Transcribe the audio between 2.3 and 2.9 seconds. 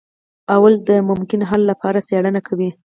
کوي.